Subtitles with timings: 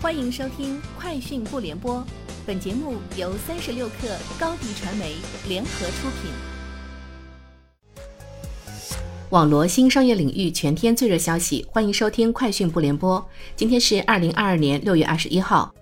[0.00, 1.96] 欢迎收听《快讯不联播》，
[2.46, 5.16] 本节目由三十六克高低传媒
[5.48, 6.30] 联合出品。
[9.30, 13.20] 网罗新商业领域全天最热消息，欢迎收听《快讯不联播》。
[13.56, 15.74] 今天是二零二二年六月二十一号。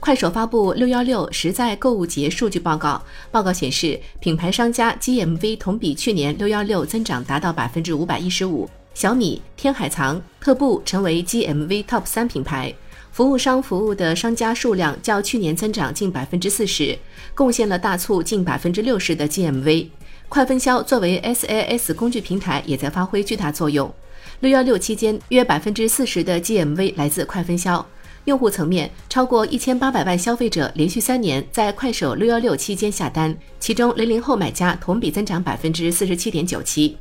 [0.00, 3.00] 快手发布六幺六实在购物节数据报告，
[3.30, 8.68] 报告显示，品牌商家 GMV 同比去年六幺六增长达到百分之五百一十五。
[8.96, 12.74] 小米、天海藏、特步成为 GMV Top 三品牌，
[13.12, 16.98] 服务商服务的商家数量较去年增长近百分之四十，
[17.34, 19.88] 贡献了大促近百分之六十的 GMV。
[20.30, 23.92] 快分销作为 SaaS 工具平台也在发挥巨大作用。
[24.40, 27.86] 六幺六期间，约百分之四十的 GMV 来自快分销。
[28.24, 36.96] 用户层面，超过一千八百万消费者连续三年在快手六幺六期间下单，其中零零后买家同比增长百分之四十七点九七。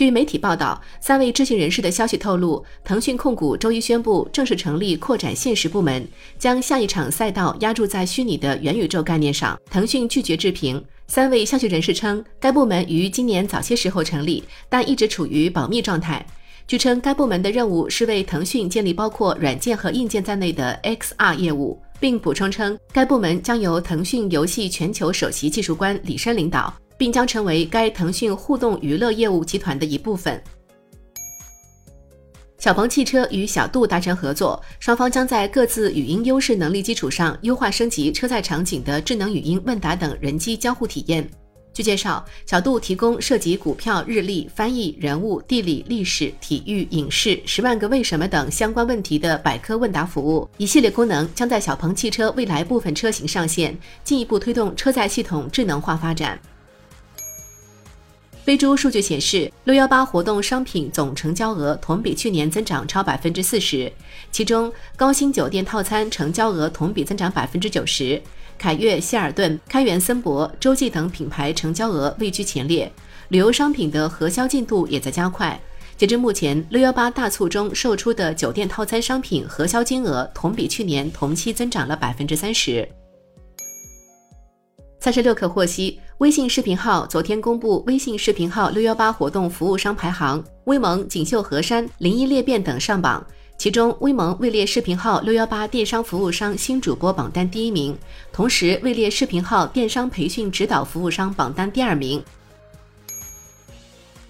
[0.00, 9.60] 据媒体报道，三位知情人士的消息透露，腾讯控股周一宣布正式成立扩展现实部门，将下一场赛道压注在虚拟的元宇宙概念上。
[9.70, 10.82] 腾讯拒绝置评。
[11.06, 16.24] 三位消息人士称，该部门于今年早些时候成立，但一直处于保密状态。
[16.66, 26.72] 据称，该部门的任务是为腾讯建立包括软件和硬件在内的 XR 业务，并补充称，该部门将由腾讯游戏全球首席技术官李申领导。
[27.00, 30.38] 并将成为该腾讯互动娱乐业务集团的一部分。
[32.58, 41.26] 小鹏汽车与小度达成合作，双方将在各自语音优势能力基础上，优化升级车载场景的智能语音问答等人机交互体验。
[41.72, 56.38] 据介绍，小度提供涉及股票、日历、翻译、人物、地理、历史、体育、影视、十万个为什么等相关问题的百科问答服务，一系列功能将在小鹏汽车未来部分车型上线，进一步推动车载系统智能化发展。
[58.42, 63.92] 飞猪数据显示，六幺八活动商品总成交额同比去年增长超百分之四十，
[64.32, 68.20] 其中高星酒店套餐成交额同比增长百分之九十，
[68.58, 72.90] 凯悦、希尔顿、开元森博、洲际等品牌成交额位居前列。
[73.28, 75.60] 旅游商品的核销进度也在加快，
[75.98, 82.88] 截至目前，六幺八大促中售出的酒店套餐商品核销金额同比去年同期增长了百分之三十。
[84.98, 93.26] 三十六氪获悉，微信视频号昨天公布微信视频号六幺八活动服务商排行，威盟、锦绣河山、零一裂变等上榜，
[93.56, 97.96] 其中威盟位列视频号六幺八电商服务商新主播榜单第一名，
[98.34, 102.22] 同时位列视频号电商培训指导服务商榜单第二名。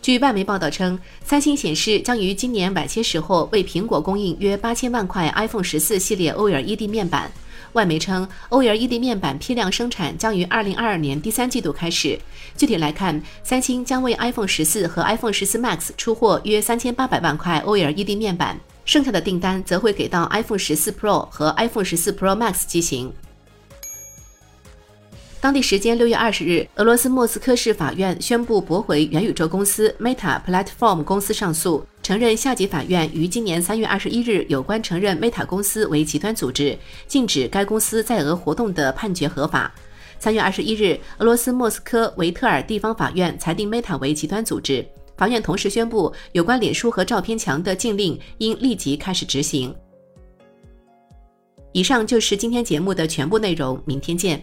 [0.00, 7.30] 据外媒报道称，三星显示将于今年晚些时候为苹果供应约八千万块 iPhone 十四系列 OLED 面板。
[7.72, 12.18] 外媒称，OLED 面板批量生产将于二零二二年第三季度开始。
[12.56, 22.36] 具体来看，三星将为 iPhone 十四和 iPhone 十四 Max 出货约三千八百万块 OLED 面板，剩下的订单则会给到 iPhone 十四 Pro 和 iPhone 十四 Pro
[22.36, 23.12] Max 机型。
[25.44, 36.74] 当地时间六月二十日，俄罗斯莫斯科市法院宣布驳回元宇宙公司 Meta Platform 公司上诉，承认下级法院于今年三月二十一日有关承认 Meta 公司为极端组织、
[37.06, 39.70] 禁止该公司在俄活动的判决合法。
[40.18, 44.82] 三月二十一日，俄罗斯莫斯科维特尔地方法院裁定 Meta 为极端组织。
[45.14, 49.76] 法院同时宣布，有关脸书和照片墙的禁令应立即开始执行。
[51.72, 54.42] 以上就是今天节目的全部内容，明天见。